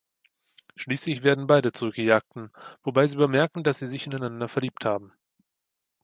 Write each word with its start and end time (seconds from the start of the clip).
Schließlich 0.77 1.21
werden 1.21 1.45
beide 1.45 1.73
zu 1.73 1.91
Gejagten; 1.91 2.49
wobei 2.81 3.05
sie 3.05 3.17
bemerken, 3.17 3.63
dass 3.63 3.77
sie 3.77 3.85
sich 3.87 4.07
ineinander 4.07 4.47
verliebt 4.47 4.83
haben. 4.83 5.13